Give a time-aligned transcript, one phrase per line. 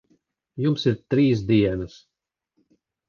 [0.61, 1.99] Jums ir trīs dienas.